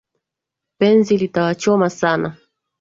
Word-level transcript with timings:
Penzi 0.77 1.13
litawachoma 1.21 1.89
sana 1.89 2.29